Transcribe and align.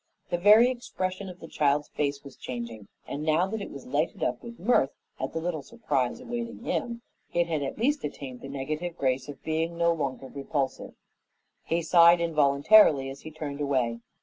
The 0.31 0.39
very 0.39 0.71
expression 0.71 1.29
of 1.29 1.39
the 1.39 1.47
child's 1.47 1.89
face 1.89 2.23
was 2.23 2.35
changing, 2.35 2.87
and 3.07 3.21
now 3.21 3.45
that 3.45 3.61
it 3.61 3.69
was 3.69 3.85
lighted 3.85 4.23
up 4.23 4.41
with 4.41 4.57
mirth 4.59 4.89
at 5.19 5.31
the 5.31 5.39
little 5.39 5.61
surprise 5.61 6.19
awaiting 6.19 6.63
him, 6.63 7.03
it 7.33 7.45
had 7.45 7.61
at 7.61 7.77
least 7.77 8.03
attained 8.03 8.41
the 8.41 8.49
negative 8.49 8.97
grace 8.97 9.29
of 9.29 9.43
being 9.43 9.77
no 9.77 9.93
longer 9.93 10.25
repulsive. 10.27 10.95
He 11.65 11.83
sighed 11.83 12.19
involuntarily 12.19 13.11
as 13.11 13.21
he 13.21 13.29
turned 13.29 13.61
away. 13.61 13.99